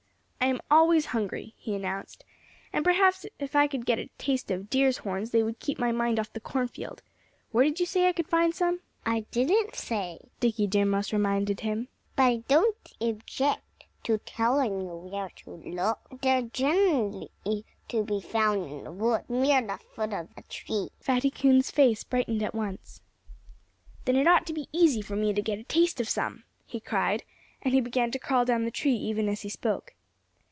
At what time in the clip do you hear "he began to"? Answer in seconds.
27.75-28.19